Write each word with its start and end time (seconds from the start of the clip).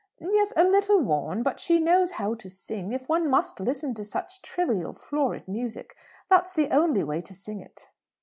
"Yes; 0.19 0.51
a 0.57 0.63
little 0.63 0.99
worn. 0.99 1.43
But 1.43 1.59
she 1.59 1.79
knows 1.79 2.13
how 2.13 2.33
to 2.33 2.49
sing. 2.49 2.91
If 2.91 3.07
one 3.07 3.29
must 3.29 3.59
listen 3.59 3.93
to 3.93 4.03
such 4.03 4.41
trivial, 4.41 4.93
florid 4.93 5.47
music, 5.47 5.95
that's 6.27 6.53
the 6.53 6.71
only 6.71 7.03
way 7.03 7.21
to 7.21 7.35
sing 7.35 7.59
it." 7.61 7.87